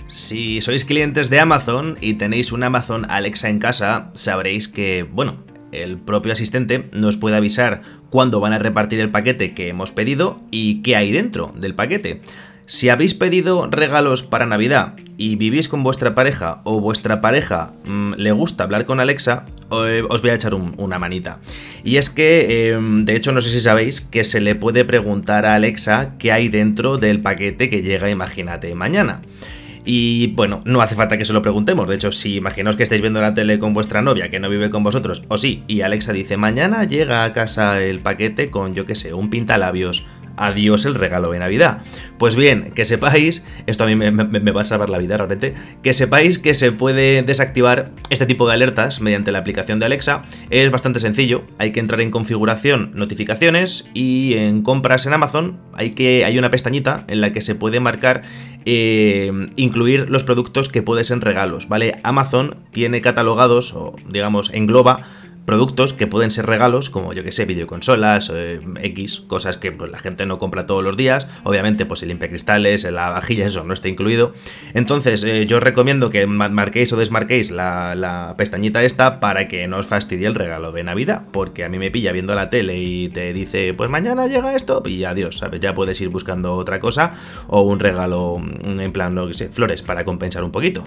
Si 0.08 0.62
sois 0.62 0.86
clientes 0.86 1.30
de 1.30 1.40
Amazon 1.40 1.98
y 2.00 2.14
tenéis 2.14 2.52
un 2.52 2.64
Amazon 2.64 3.06
Alexa 3.10 3.50
en 3.50 3.60
casa, 3.60 4.10
sabréis 4.14 4.70
que, 4.70 5.04
bueno, 5.04 5.44
el 5.72 5.98
propio 5.98 6.32
asistente 6.32 6.90
nos 6.94 7.18
puede 7.18 7.36
avisar 7.36 7.82
cuándo 8.10 8.40
van 8.40 8.54
a 8.54 8.60
repartir 8.60 9.02
el 9.02 9.12
paquete 9.12 9.54
que 9.54 9.68
hemos 9.68 9.92
pedido 9.92 10.40
y 10.50 10.82
qué 10.82 10.96
hay 10.96 11.12
dentro 11.12 11.54
del 11.58 11.76
paquete. 11.76 12.22
Si 12.66 12.90
habéis 12.90 13.14
pedido 13.14 13.68
regalos 13.68 14.24
para 14.24 14.46
Navidad 14.46 14.96
y 15.18 15.36
vivís 15.36 15.70
con 15.70 15.84
vuestra 15.84 16.16
pareja 16.16 16.62
o 16.64 16.82
vuestra 16.82 17.22
pareja 17.22 17.74
mm, 17.86 18.14
le 18.18 18.32
gusta 18.32 18.64
hablar 18.64 18.86
con 18.86 19.00
Alexa, 19.00 19.46
os 19.70 20.22
voy 20.22 20.30
a 20.30 20.34
echar 20.34 20.54
una 20.54 21.00
manita. 21.00 21.40
Y 21.84 21.98
es 21.98 22.10
que, 22.10 22.70
em, 22.70 23.06
de 23.06 23.16
hecho, 23.16 23.32
no 23.32 23.42
sé 23.42 23.50
si 23.50 23.62
sabéis 23.62 24.02
que 24.02 24.24
se 24.24 24.40
le 24.40 24.56
puede 24.56 24.86
preguntar 24.86 25.46
a 25.46 25.56
Alexa 25.56 26.14
qué 26.18 26.32
hay 26.32 26.50
dentro 26.50 26.98
del 26.98 27.22
paquete 27.22 27.70
que 27.70 27.82
llega, 27.82 28.10
imagínate, 28.10 28.74
mañana. 28.76 29.22
Y 29.90 30.28
bueno, 30.36 30.60
no 30.66 30.82
hace 30.82 30.96
falta 30.96 31.18
que 31.18 31.24
se 31.24 31.32
lo 31.32 31.42
preguntemos. 31.42 31.88
De 31.88 31.96
hecho, 31.96 32.12
si 32.12 32.36
imaginaos 32.36 32.76
que 32.76 32.84
estáis 32.84 33.02
viendo 33.02 33.22
la 33.22 33.34
tele 33.34 33.58
con 33.58 33.74
vuestra 33.74 34.02
novia 34.02 34.30
que 34.30 34.38
no 34.38 34.50
vive 34.50 34.70
con 34.70 34.84
vosotros, 34.84 35.24
o 35.30 35.38
sí, 35.38 35.64
y 35.66 35.80
Alexa 35.80 36.12
dice, 36.12 36.36
mañana 36.36 36.84
llega 36.84 37.24
a 37.24 37.32
casa 37.32 37.82
el 37.82 38.02
paquete 38.02 38.52
con, 38.52 38.76
yo 38.76 38.86
qué 38.86 38.96
sé, 38.96 39.14
un 39.14 39.30
pintalabios 39.30 40.06
adiós 40.38 40.86
el 40.86 40.96
regalo 40.96 41.32
de 41.32 41.40
Navidad. 41.40 41.82
Pues 42.18 42.36
bien, 42.36 42.72
que 42.74 42.86
sepáis, 42.86 43.46
esto 43.66 43.84
a 43.84 43.88
mí 43.88 43.96
me, 43.96 44.12
va 44.12 44.62
a 44.62 44.66
salvar 44.66 44.90
la 44.90 44.98
vida 44.98 45.18
realmente, 45.18 45.54
que 45.84 45.94
sepáis 45.94 46.40
que 46.40 46.54
se 46.54 46.72
puede 46.72 47.22
desactivar 47.24 47.92
este 48.10 48.26
tipo 48.26 48.48
de 48.48 48.54
alertas 48.54 49.02
mediante 49.02 49.32
la 49.32 49.40
aplicación 49.40 49.80
de 49.80 49.86
Alexa. 49.86 50.24
Es 50.50 50.72
bastante 50.72 51.00
sencillo, 51.00 51.44
hay 51.58 51.72
que 51.72 51.80
entrar 51.80 52.02
en 52.02 52.12
configuración, 52.12 52.92
notificaciones 52.94 53.90
y 53.94 54.36
en 54.36 54.62
compras 54.62 55.06
en 55.06 55.14
Amazon 55.14 55.60
hay, 55.74 55.92
que, 55.92 56.26
hay 56.26 56.38
una 56.38 56.50
pestañita 56.50 57.04
en 57.08 57.22
la 57.22 57.32
que 57.34 57.42
se 57.42 57.56
puede 57.56 57.80
marcar 57.80 58.24
eh, 58.66 59.32
incluir 59.56 60.10
los 60.10 60.24
productos 60.24 60.70
que 60.70 60.82
pueden 60.82 61.06
ser 61.06 61.20
regalos, 61.20 61.68
¿vale? 61.68 61.96
Amazon 62.04 62.56
tiene 62.72 63.02
catalogados 63.02 63.74
o 63.74 63.96
digamos 64.10 64.52
engloba 64.54 64.98
productos 65.48 65.94
que 65.94 66.08
pueden 66.08 66.30
ser 66.30 66.46
regalos, 66.46 66.90
como 66.90 67.14
yo 67.14 67.24
que 67.24 67.32
sé, 67.32 67.46
videoconsolas, 67.46 68.30
eh, 68.36 68.60
X, 68.82 69.22
cosas 69.22 69.56
que 69.56 69.72
pues, 69.72 69.90
la 69.90 69.98
gente 69.98 70.26
no 70.26 70.40
compra 70.40 70.66
todos 70.66 70.84
los 70.84 70.98
días. 70.98 71.26
Obviamente, 71.46 71.86
pues 71.86 72.04
el 72.04 72.10
limpia 72.10 72.28
cristales, 72.28 72.84
la 72.84 73.10
vajilla, 73.10 73.46
eso 73.48 73.64
no 73.64 73.74
está 73.74 73.88
incluido. 73.88 74.34
Entonces, 74.74 75.24
eh, 75.24 75.46
yo 75.46 75.58
os 75.58 75.64
recomiendo 75.64 76.10
que 76.10 76.28
marquéis 76.28 76.92
o 76.92 76.98
desmarquéis 76.98 77.50
la, 77.50 78.36
pestañita 78.38 78.84
esta 78.84 79.22
para 79.22 79.48
que 79.48 79.68
no 79.68 79.78
os 79.78 79.88
fastidie 79.88 80.28
el 80.28 80.36
regalo 80.36 80.74
de 80.74 80.84
Navidad, 80.84 81.22
porque 81.32 81.64
a 81.64 81.70
mí 81.70 81.80
me 81.80 81.92
pilla 81.92 82.12
viendo 82.12 82.36
la 82.36 82.50
tele 82.50 82.78
y 82.78 83.08
te 83.08 83.32
dice, 83.32 83.74
pues 83.74 83.90
mañana 83.90 84.28
llega 84.28 84.54
esto, 84.54 84.84
y 84.86 85.06
adiós, 85.06 85.38
¿sabes? 85.38 85.62
Ya 85.62 85.74
puedes 85.74 86.00
ir 86.02 86.10
buscando 86.10 86.56
otra 86.56 86.82
cosa 86.82 87.14
o 87.48 87.62
un 87.62 87.80
regalo 87.80 88.38
mm, 88.38 88.82
en 88.82 88.92
plan, 88.92 89.16
no 89.16 89.32
sé, 89.32 89.48
flores 89.48 89.82
para 89.82 90.04
compensar 90.04 90.44
un 90.44 90.52
poquito. 90.52 90.84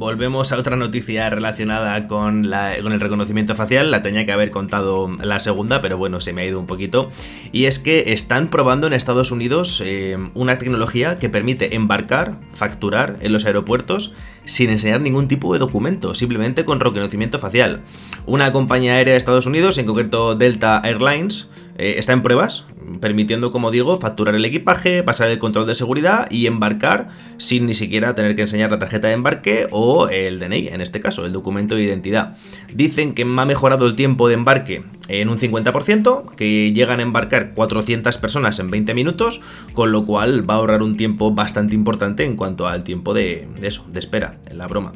Volvemos 0.00 0.50
a 0.50 0.58
otra 0.58 0.76
noticia 0.76 1.28
relacionada 1.28 2.08
con, 2.08 2.44
con, 2.82 2.92
el 2.92 3.00
reconocimiento 3.00 3.54
facial. 3.54 3.90
La 3.90 4.00
tenía 4.00 4.24
que 4.24 4.32
haber 4.32 4.50
contado 4.50 5.10
la 5.22 5.38
segunda, 5.40 5.82
pero 5.82 5.98
bueno, 5.98 6.22
se 6.22 6.32
me 6.32 6.40
ha 6.40 6.46
ido 6.46 6.58
un 6.58 6.66
poquito. 6.66 7.10
Y 7.52 7.66
es 7.66 7.78
que 7.78 8.14
están 8.14 8.48
probando 8.48 8.86
en 8.86 8.94
Estados 8.94 9.30
Unidos 9.30 9.82
eh, 9.84 10.16
una 10.32 10.56
tecnología 10.56 11.18
que 11.18 11.28
permite 11.28 11.76
embarcar, 11.76 12.38
facturar 12.54 13.18
en 13.20 13.34
los 13.34 13.44
aeropuertos 13.44 14.14
sin 14.46 14.70
enseñar 14.70 15.02
ningún 15.02 15.28
tipo 15.28 15.52
de 15.52 15.58
documento, 15.58 16.14
simplemente 16.14 16.64
con 16.64 16.80
reconocimiento 16.80 17.38
facial. 17.38 17.82
Una 18.24 18.52
compañía 18.52 18.94
aérea 18.94 19.12
de 19.12 19.18
Estados 19.18 19.44
Unidos, 19.44 19.76
en 19.76 19.84
concreto 19.84 20.34
Delta 20.34 20.80
Airlines, 20.82 21.50
eh, 21.80 21.98
está 21.98 22.12
en 22.12 22.20
pruebas, 22.20 22.66
permitiendo, 23.00 23.50
como 23.50 23.70
digo, 23.70 23.98
facturar 23.98 24.34
el 24.34 24.44
equipaje, 24.44 25.02
pasar 25.02 25.30
el 25.30 25.38
control 25.38 25.66
de 25.66 25.74
seguridad 25.74 26.30
y 26.30 26.46
embarcar 26.46 27.08
sin 27.38 27.64
ni 27.64 27.72
siquiera 27.72 28.14
tener 28.14 28.34
que 28.34 28.42
enseñar 28.42 28.70
la 28.70 28.78
tarjeta 28.78 29.08
de 29.08 29.14
embarque 29.14 29.66
o 29.70 30.08
el 30.10 30.38
DNI, 30.38 30.68
en 30.68 30.82
este 30.82 31.00
caso, 31.00 31.24
el 31.24 31.32
documento 31.32 31.76
de 31.76 31.82
identidad. 31.82 32.36
Dicen 32.74 33.14
que 33.14 33.22
ha 33.22 33.44
mejorado 33.46 33.86
el 33.86 33.96
tiempo 33.96 34.28
de 34.28 34.34
embarque 34.34 34.82
en 35.08 35.30
un 35.30 35.38
50%, 35.38 36.34
que 36.34 36.72
llegan 36.72 37.00
a 37.00 37.02
embarcar 37.02 37.54
400 37.54 38.18
personas 38.18 38.58
en 38.58 38.70
20 38.70 38.92
minutos, 38.92 39.40
con 39.72 39.90
lo 39.90 40.04
cual 40.04 40.48
va 40.48 40.54
a 40.54 40.56
ahorrar 40.58 40.82
un 40.82 40.98
tiempo 40.98 41.32
bastante 41.32 41.74
importante 41.74 42.24
en 42.24 42.36
cuanto 42.36 42.68
al 42.68 42.84
tiempo 42.84 43.14
de, 43.14 43.48
eso, 43.62 43.86
de 43.90 44.00
espera, 44.00 44.38
en 44.50 44.58
la 44.58 44.68
broma. 44.68 44.92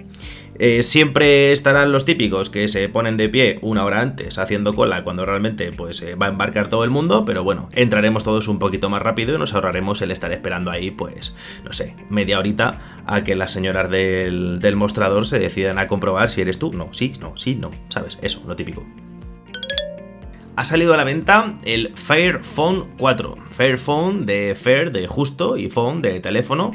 Eh, 0.58 0.82
siempre 0.82 1.52
estarán 1.52 1.90
los 1.90 2.04
típicos 2.04 2.49
que 2.49 2.68
se 2.68 2.88
ponen 2.88 3.16
de 3.16 3.28
pie 3.28 3.58
una 3.62 3.84
hora 3.84 4.00
antes 4.00 4.38
haciendo 4.38 4.73
cola 4.73 5.02
cuando 5.02 5.26
realmente 5.26 5.73
pues 5.73 6.00
eh, 6.02 6.14
va 6.14 6.26
a 6.26 6.28
embarcar 6.28 6.68
todo 6.68 6.84
el 6.84 6.90
mundo, 6.90 7.25
pero 7.25 7.42
bueno, 7.42 7.68
entraremos 7.73 8.23
todos 8.23 8.46
un 8.49 8.58
poquito 8.58 8.88
más 8.88 9.02
rápido 9.02 9.34
y 9.34 9.38
nos 9.38 9.54
ahorraremos 9.54 10.00
el 10.02 10.11
estar 10.11 10.32
esperando 10.32 10.70
ahí 10.70 10.90
pues, 10.90 11.34
no 11.64 11.73
sé, 11.73 11.96
media 12.08 12.38
horita 12.38 13.02
a 13.06 13.25
que 13.25 13.34
las 13.34 13.52
señoras 13.52 13.90
del, 13.90 14.61
del 14.61 14.76
mostrador 14.76 15.26
se 15.26 15.38
decidan 15.38 15.78
a 15.78 15.88
comprobar 15.88 16.30
si 16.30 16.40
eres 16.40 16.58
tú. 16.58 16.73
No, 16.73 16.88
sí, 16.92 17.12
no, 17.20 17.37
sí, 17.37 17.56
no, 17.56 17.70
¿sabes? 17.88 18.18
Eso, 18.23 18.42
lo 18.46 18.56
típico 18.56 18.84
ha 20.56 20.64
salido 20.64 20.94
a 20.94 20.96
la 20.96 21.04
venta 21.04 21.58
el 21.64 21.92
Fairphone 21.96 22.87
4. 22.99 23.37
Fairphone 23.50 24.25
de 24.25 24.54
Fair, 24.54 24.92
de 24.92 25.08
justo, 25.08 25.56
y 25.56 25.68
phone 25.68 26.00
de 26.00 26.20
teléfono 26.20 26.70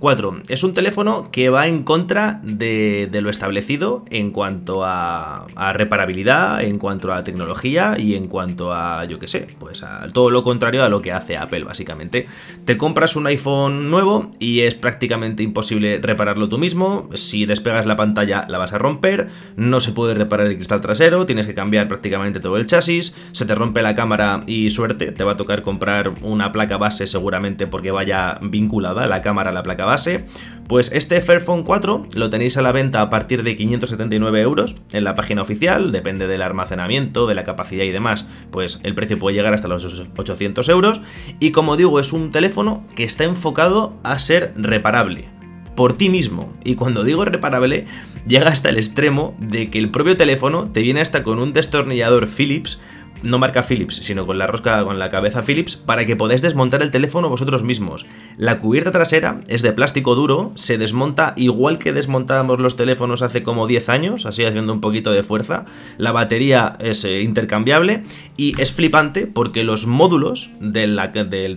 4. 0.00 0.42
Es 0.48 0.64
un 0.64 0.72
teléfono 0.72 1.30
que 1.30 1.50
va 1.50 1.68
en 1.68 1.82
contra 1.82 2.40
de, 2.42 3.08
lo 3.22 3.28
establecido 3.28 4.04
en 4.10 4.30
cuanto 4.30 4.82
a, 4.84 5.46
reparabilidad, 5.74 6.62
en 6.62 6.78
cuanto 6.78 7.12
a 7.12 7.22
tecnología 7.22 7.96
y 7.98 8.14
en 8.14 8.26
cuanto 8.26 8.72
a, 8.72 9.04
yo 9.04 9.18
qué 9.18 9.28
sé, 9.28 9.46
pues 9.58 9.82
a 9.82 10.06
todo 10.12 10.30
lo 10.30 10.42
contrario 10.42 10.82
a 10.82 10.88
lo 10.88 11.02
que 11.02 11.12
hace 11.12 11.36
Apple, 11.36 11.64
básicamente. 11.64 12.26
Te 12.64 12.76
compras 12.76 13.14
un 13.14 13.26
iPhone 13.26 13.90
nuevo 13.90 14.30
y 14.38 14.60
es 14.60 14.74
prácticamente 14.74 15.42
imposible 15.42 16.00
repararlo 16.02 16.48
tú 16.48 16.58
mismo. 16.58 17.08
Si 17.14 17.44
despegas 17.44 17.84
la 17.84 17.96
pantalla 17.96 18.46
la 18.48 18.58
vas 18.58 18.72
a 18.72 18.78
romper, 18.78 19.28
no 19.56 19.80
se 19.80 19.92
puede 19.92 20.14
reparar 20.14 20.46
el 20.46 20.56
cristal 20.56 20.80
trasero, 20.80 21.26
tienes 21.26 21.46
que 21.46 21.54
cambiar 21.54 21.88
prácticamente 21.88 22.40
todo 22.40 22.56
el 22.56 22.66
chasis, 22.66 23.14
se 23.32 23.44
te 23.44 23.54
rompe 23.54 23.82
la 23.82 23.94
cámara 23.94 24.44
y 24.46 24.70
suerte, 24.70 25.12
te 25.12 25.24
va 25.24 25.32
a 25.32 25.36
tocar 25.36 25.62
comprar 25.62 26.12
una 26.22 26.52
placa 26.52 26.78
base 26.78 27.06
seguramente 27.06 27.66
porque 27.66 27.90
vaya 27.90 28.38
vinculada 28.40 29.06
la 29.06 29.20
cámara 29.20 29.50
a 29.50 29.52
la 29.52 29.62
placa 29.62 29.84
base 29.84 29.89
base, 29.90 30.24
pues 30.68 30.92
este 30.92 31.20
Fairphone 31.20 31.64
4 31.64 32.06
lo 32.14 32.30
tenéis 32.30 32.56
a 32.56 32.62
la 32.62 32.70
venta 32.70 33.00
a 33.00 33.10
partir 33.10 33.42
de 33.42 33.56
579 33.56 34.40
euros 34.40 34.76
en 34.92 35.02
la 35.02 35.16
página 35.16 35.42
oficial, 35.42 35.90
depende 35.90 36.28
del 36.28 36.42
almacenamiento, 36.42 37.26
de 37.26 37.34
la 37.34 37.42
capacidad 37.42 37.82
y 37.82 37.90
demás, 37.90 38.28
pues 38.52 38.78
el 38.84 38.94
precio 38.94 39.18
puede 39.18 39.36
llegar 39.36 39.52
hasta 39.52 39.66
los 39.66 39.84
800 40.16 40.68
euros. 40.68 41.00
Y 41.40 41.50
como 41.50 41.76
digo, 41.76 41.98
es 41.98 42.12
un 42.12 42.30
teléfono 42.30 42.86
que 42.94 43.02
está 43.02 43.24
enfocado 43.24 43.98
a 44.04 44.16
ser 44.20 44.52
reparable 44.54 45.28
por 45.74 45.96
ti 45.96 46.08
mismo. 46.08 46.52
Y 46.62 46.76
cuando 46.76 47.02
digo 47.02 47.24
reparable, 47.24 47.86
llega 48.26 48.50
hasta 48.50 48.68
el 48.68 48.76
extremo 48.76 49.34
de 49.40 49.70
que 49.70 49.78
el 49.78 49.90
propio 49.90 50.16
teléfono 50.16 50.70
te 50.70 50.82
viene 50.82 51.00
hasta 51.00 51.24
con 51.24 51.38
un 51.38 51.52
destornillador 51.52 52.28
Philips 52.28 52.78
no 53.22 53.38
marca 53.38 53.62
Philips, 53.62 53.96
sino 53.96 54.26
con 54.26 54.38
la 54.38 54.46
rosca, 54.46 54.84
con 54.84 54.98
la 54.98 55.10
cabeza 55.10 55.42
Philips, 55.42 55.76
para 55.76 56.06
que 56.06 56.16
podáis 56.16 56.42
desmontar 56.42 56.82
el 56.82 56.90
teléfono 56.90 57.28
vosotros 57.28 57.62
mismos. 57.62 58.06
La 58.36 58.58
cubierta 58.58 58.92
trasera 58.92 59.40
es 59.48 59.62
de 59.62 59.72
plástico 59.72 60.14
duro, 60.14 60.52
se 60.54 60.78
desmonta 60.78 61.34
igual 61.36 61.78
que 61.78 61.92
desmontábamos 61.92 62.60
los 62.60 62.76
teléfonos 62.76 63.22
hace 63.22 63.42
como 63.42 63.66
10 63.66 63.88
años, 63.88 64.26
así 64.26 64.44
haciendo 64.44 64.72
un 64.72 64.80
poquito 64.80 65.12
de 65.12 65.22
fuerza. 65.22 65.64
La 65.98 66.12
batería 66.12 66.76
es 66.78 67.04
eh, 67.04 67.22
intercambiable 67.22 68.04
y 68.36 68.60
es 68.60 68.72
flipante 68.72 69.26
porque 69.26 69.64
los 69.64 69.86
módulos 69.86 70.50
del 70.60 70.98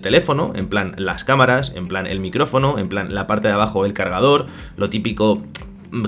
teléfono, 0.01 0.53
en 0.55 0.67
plan 0.67 0.95
las 0.97 1.23
cámaras, 1.23 1.73
en 1.75 1.87
plan 1.87 2.07
el 2.07 2.19
micrófono, 2.19 2.77
en 2.77 2.89
plan 2.89 3.13
la 3.13 3.27
parte 3.27 3.47
de 3.47 3.53
abajo 3.53 3.85
el 3.85 3.93
cargador, 3.93 4.47
lo 4.77 4.89
típico 4.89 5.43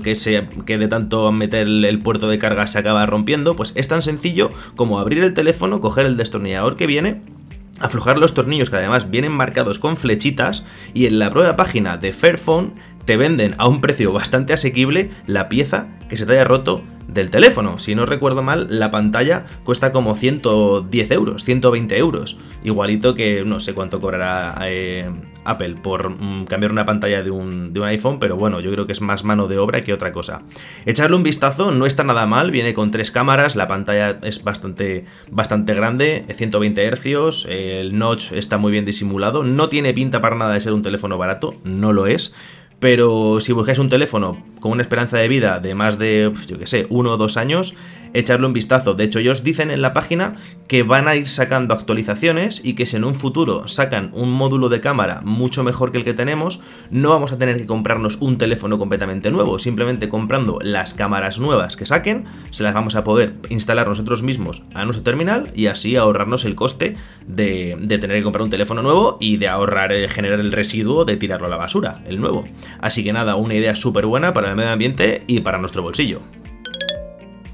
que, 0.03 0.47
que 0.65 0.77
de 0.77 0.87
tanto 0.87 1.31
meter 1.31 1.67
el 1.67 1.99
puerto 1.99 2.27
de 2.27 2.37
carga 2.37 2.67
se 2.67 2.79
acaba 2.79 3.05
rompiendo, 3.05 3.55
pues 3.55 3.73
es 3.75 3.87
tan 3.87 4.01
sencillo 4.01 4.49
como 4.75 4.99
abrir 4.99 5.23
el 5.23 5.33
teléfono, 5.33 5.79
coger 5.79 6.05
el 6.05 6.17
destornillador 6.17 6.75
que 6.75 6.87
viene 6.87 7.21
aflojar 7.79 8.17
los 8.17 8.33
tornillos 8.33 8.69
que 8.69 8.77
además 8.77 9.09
vienen 9.09 9.31
marcados 9.31 9.79
con 9.79 9.97
flechitas 9.97 10.65
y 10.93 11.07
en 11.07 11.19
la 11.19 11.29
prueba 11.29 11.55
página 11.55 11.97
de 11.97 12.13
Fairphone 12.13 12.73
te 13.05 13.17
venden 13.17 13.53
a 13.57 13.67
un 13.67 13.81
precio 13.81 14.13
bastante 14.13 14.53
asequible 14.53 15.09
la 15.27 15.49
pieza 15.49 15.87
que 16.09 16.17
se 16.17 16.25
te 16.25 16.33
haya 16.33 16.43
roto 16.43 16.83
del 17.07 17.29
teléfono. 17.29 17.79
Si 17.79 17.95
no 17.95 18.05
recuerdo 18.05 18.41
mal, 18.41 18.67
la 18.69 18.91
pantalla 18.91 19.45
cuesta 19.63 19.91
como 19.91 20.15
110 20.15 21.12
euros, 21.12 21.43
120 21.43 21.97
euros. 21.97 22.38
Igualito 22.63 23.15
que 23.15 23.43
no 23.45 23.59
sé 23.59 23.74
cuánto 23.74 24.00
cobrará 24.00 24.55
eh, 24.63 25.09
Apple 25.45 25.75
por 25.81 26.09
mm, 26.09 26.45
cambiar 26.45 26.71
una 26.71 26.85
pantalla 26.85 27.24
de 27.24 27.31
un, 27.31 27.71
de 27.71 27.79
un, 27.79 27.85
iPhone, 27.85 28.19
pero 28.19 28.35
bueno, 28.35 28.59
yo 28.59 28.71
creo 28.71 28.85
que 28.85 28.91
es 28.91 29.01
más 29.01 29.24
mano 29.24 29.47
de 29.47 29.57
obra 29.57 29.81
que 29.81 29.93
otra 29.93 30.12
cosa. 30.12 30.41
Echarle 30.85 31.15
un 31.15 31.24
vistazo, 31.24 31.71
no 31.71 31.85
está 31.85 32.03
nada 32.03 32.25
mal, 32.25 32.51
viene 32.51 32.74
con 32.74 32.91
tres 32.91 33.12
cámaras, 33.12 33.55
la 33.55 33.67
pantalla 33.67 34.19
es 34.24 34.43
bastante, 34.43 35.05
bastante 35.31 35.74
grande, 35.74 36.25
120 36.31 36.91
Hz, 36.91 37.45
el 37.47 37.97
notch 37.97 38.31
está 38.33 38.57
muy 38.57 38.71
bien 38.71 38.85
disimulado, 38.85 39.43
no 39.43 39.69
tiene 39.69 39.93
pinta 39.93 40.21
para 40.21 40.35
nada 40.35 40.53
de 40.53 40.62
ser 40.62 40.74
un 40.74 40.81
teléfono 40.81 41.17
barato, 41.17 41.53
no 41.63 41.93
lo 41.93 42.07
es 42.07 42.35
pero 42.79 43.39
si 43.39 43.53
buscáis 43.53 43.79
un 43.79 43.89
teléfono 43.89 44.43
con 44.65 44.72
una 44.72 44.81
esperanza 44.81 45.19
de 45.19 45.27
vida 45.27 45.60
de 45.60 45.75
más 45.75 46.00
de, 46.00 46.31
pues, 46.34 46.48
yo 46.48 46.57
qué 46.57 46.65
sé, 46.65 46.88
uno 46.89 47.12
o 47.12 47.17
dos 47.17 47.38
años, 47.38 47.75
echarle 48.15 48.48
un 48.48 48.53
vistazo. 48.53 48.93
De 48.93 49.03
hecho, 49.03 49.19
ellos 49.19 49.43
dicen 49.43 49.69
en 49.69 49.81
la 49.81 49.93
página 49.93 50.36
que 50.67 50.84
van 50.84 51.07
a 51.07 51.15
ir 51.15 51.27
sacando 51.27 51.74
actualizaciones 51.74 52.62
y 52.63 52.74
que 52.74 52.86
si 52.86 52.95
en 52.95 53.03
un 53.03 53.13
futuro 53.13 53.67
sacan 53.67 54.10
un 54.13 54.31
módulo 54.31 54.69
de 54.69 54.81
cámara 54.81 55.22
mucho 55.24 55.63
mejor 55.63 55.91
que 55.91 56.00
el 56.00 56.03
que 56.03 56.13
tenemos, 56.13 56.62
no 56.89 57.10
vamos 57.10 57.31
a 57.31 57.38
tener 57.38 57.57
que 57.57 57.65
comprarnos 57.65 58.17
un 58.22 58.38
teléfono 58.38 58.77
completamente 58.77 59.31
nuevo. 59.31 59.60
Simplemente 59.60 60.10
comprando 60.10 60.60
las 60.62 60.93
cámaras 60.93 61.39
nuevas 61.39 61.75
que 61.75 61.86
saquen, 61.86 62.25
se 62.51 62.63
las 62.63 62.74
vamos 62.74 62.95
a 62.95 63.03
poder 63.03 63.36
instalar 63.50 63.88
nosotros 63.88 64.24
mismos 64.24 64.63
a 64.74 64.86
nuestro 64.86 65.03
terminal 65.03 65.51
y 65.53 65.67
así 65.67 65.95
ahorrarnos 65.95 66.45
el 66.45 66.55
coste 66.55 66.95
de, 67.27 67.77
tener 67.88 68.17
que 68.17 68.24
comprar 68.24 68.43
un 68.43 68.50
teléfono 68.50 68.81
nuevo 68.81 69.17
y 69.19 69.38
de 69.38 69.48
ahorrar, 69.48 69.91
eh, 69.91 70.07
generar 70.07 70.39
el 70.39 70.51
residuo 70.51 71.05
de 71.05 71.17
tirarlo 71.17 71.48
a 71.48 71.50
la 71.50 71.57
basura, 71.57 72.01
el 72.07 72.19
nuevo. 72.19 72.45
Así 72.79 73.03
que 73.03 73.13
nada, 73.13 73.36
una 73.36 73.55
idea 73.55 73.75
súper 73.75 74.05
buena 74.05 74.34
para 74.34 74.54
el 74.55 74.57
medio 74.57 74.71
ambiente 74.71 75.24
y 75.27 75.41
para 75.41 75.57
nuestro 75.57 75.83
bolsillo. 75.83 76.21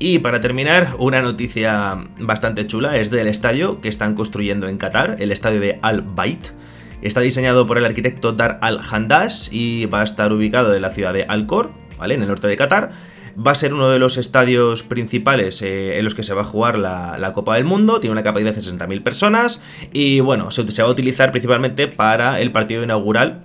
Y 0.04 0.20
para 0.20 0.42
terminar, 0.42 0.96
una 0.98 1.22
noticia 1.22 2.00
bastante 2.20 2.66
chula 2.66 2.98
es 2.98 3.12
del 3.12 3.28
estadio 3.28 3.82
que 3.82 3.90
están 3.90 4.16
construyendo 4.16 4.68
en 4.68 4.80
Qatar, 4.80 5.18
el 5.20 5.32
estadio 5.32 5.60
de 5.60 5.78
Al 5.84 6.02
Bayt. 6.02 6.48
Está 7.04 7.22
diseñado 7.22 7.68
por 7.68 7.78
el 7.78 7.86
arquitecto 7.86 8.32
Dar 8.34 8.58
Al 8.62 8.80
Handash 8.80 9.50
y 9.52 9.86
va 9.86 10.02
a 10.02 10.04
estar 10.04 10.34
ubicado 10.34 10.74
en 10.74 10.82
la 10.82 10.90
ciudad 10.90 11.14
de 11.14 11.26
Al 11.26 11.46
Khor, 11.46 11.72
¿vale? 12.00 12.16
En 12.16 12.24
el 12.24 12.28
norte 12.28 12.48
de 12.48 12.58
Qatar. 12.58 12.92
Va 13.38 13.52
a 13.52 13.56
ser 13.56 13.74
uno 13.76 13.90
de 13.90 14.00
los 14.00 14.18
estadios 14.18 14.84
principales 14.84 15.62
eh, 15.62 16.00
en 16.00 16.04
los 16.04 16.16
que 16.16 16.24
se 16.24 16.34
va 16.34 16.42
a 16.42 16.46
jugar 16.46 16.80
la, 16.80 17.32
Copa 17.34 17.56
del 17.56 17.66
Mundo. 17.66 18.00
Tiene 18.00 18.12
una 18.12 18.24
capacidad 18.24 18.56
de 18.56 18.60
60.000 18.60 19.04
personas. 19.04 19.62
Y 19.94 20.20
bueno, 20.20 20.50
se, 20.50 20.70
se 20.72 20.82
va 20.82 20.90
a 20.90 20.92
utilizar 20.92 21.32
principalmente 21.32 21.88
para 21.88 22.42
el 22.42 22.52
partido 22.52 22.84
inaugural 22.84 23.44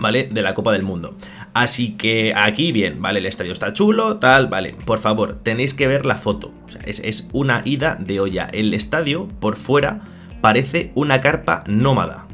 ¿vale? 0.00 0.28
De 0.30 0.42
la 0.42 0.54
Copa 0.54 0.72
del 0.72 0.82
Mundo. 0.82 1.14
Así 1.52 1.96
que 1.96 2.32
aquí 2.36 2.70
bien, 2.70 3.02
¿vale? 3.02 3.18
El 3.18 3.26
estadio 3.26 3.52
está 3.52 3.72
chulo, 3.72 4.16
tal, 4.18 4.46
vale. 4.46 4.74
Por 4.84 5.00
favor, 5.00 5.34
tenéis 5.42 5.74
que 5.74 5.88
ver 5.88 6.06
la 6.06 6.16
foto. 6.16 6.52
Es, 6.84 7.28
una 7.32 7.62
ida 7.64 7.96
de 7.96 8.20
olla. 8.20 8.46
El 8.52 8.72
estadio, 8.72 9.26
por 9.40 9.56
fuera, 9.56 10.00
parece 10.40 10.92
una 10.94 11.20
carpa 11.20 11.64
nómada. 11.66 12.28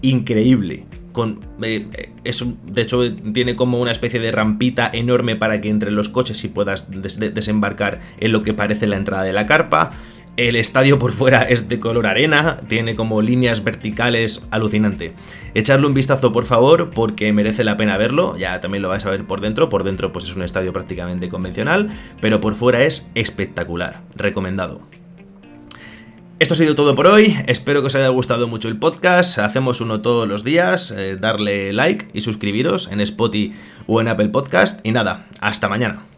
Increíble. 0.00 0.86
Con, 1.12 1.40
eh, 1.62 1.88
de 2.22 2.82
hecho, 2.82 3.14
tiene 3.34 3.56
como 3.56 3.80
una 3.80 3.90
especie 3.90 4.20
de 4.20 4.32
rampita 4.32 4.88
enorme 4.92 5.36
para 5.36 5.60
que 5.60 5.68
entre 5.68 5.90
los 5.90 6.08
coches 6.08 6.42
y 6.44 6.48
puedas 6.48 6.88
desembarcar 6.88 8.00
en 8.18 8.32
lo 8.32 8.42
que 8.42 8.54
parece 8.54 8.86
la 8.86 8.96
entrada 8.96 9.24
de 9.24 9.32
la 9.32 9.44
carpa. 9.44 9.90
El 10.38 10.56
estadio 10.56 10.98
por 10.98 11.12
fuera 11.12 11.42
es 11.42 11.68
de 11.68 11.78
color 11.78 12.06
arena, 12.06 12.58
tiene 12.66 12.96
como 12.96 13.20
líneas 13.20 13.64
verticales 13.64 14.42
alucinante. 14.50 15.12
Echarle 15.52 15.86
un 15.86 15.92
vistazo 15.92 16.32
por 16.32 16.46
favor 16.46 16.88
porque 16.88 17.30
merece 17.34 17.64
la 17.64 17.76
pena 17.76 17.98
verlo, 17.98 18.34
ya 18.38 18.58
también 18.62 18.80
lo 18.80 18.88
vais 18.88 19.04
a 19.04 19.10
ver 19.10 19.26
por 19.26 19.42
dentro, 19.42 19.68
por 19.68 19.84
dentro 19.84 20.10
pues 20.10 20.24
es 20.24 20.34
un 20.34 20.42
estadio 20.42 20.72
prácticamente 20.72 21.28
convencional, 21.28 21.90
pero 22.22 22.40
por 22.40 22.54
fuera 22.54 22.82
es 22.84 23.10
espectacular, 23.14 24.00
recomendado. 24.14 24.80
Esto 26.38 26.54
ha 26.54 26.56
sido 26.56 26.74
todo 26.74 26.94
por 26.94 27.08
hoy, 27.08 27.36
espero 27.46 27.82
que 27.82 27.88
os 27.88 27.94
haya 27.94 28.08
gustado 28.08 28.48
mucho 28.48 28.68
el 28.68 28.78
podcast, 28.78 29.38
hacemos 29.38 29.82
uno 29.82 30.00
todos 30.00 30.26
los 30.26 30.44
días, 30.44 30.90
eh, 30.90 31.16
darle 31.20 31.74
like 31.74 32.08
y 32.14 32.22
suscribiros 32.22 32.88
en 32.90 33.00
Spotify 33.00 33.52
o 33.86 34.00
en 34.00 34.08
Apple 34.08 34.30
Podcast. 34.30 34.80
Y 34.82 34.92
nada, 34.92 35.26
hasta 35.40 35.68
mañana. 35.68 36.11